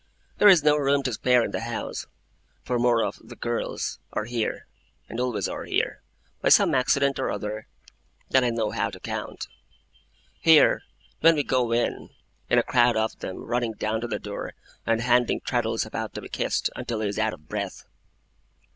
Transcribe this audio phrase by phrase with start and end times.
[0.39, 2.07] There is no room to spare in the house;
[2.63, 4.65] for more of 'the girls' are here,
[5.07, 6.01] and always are here,
[6.41, 7.67] by some accident or other,
[8.27, 9.47] than I know how to count.
[10.39, 10.81] Here,
[11.19, 12.09] when we go in,
[12.49, 14.55] is a crowd of them, running down to the door,
[14.87, 17.83] and handing Traddles about to be kissed, until he is out of breath.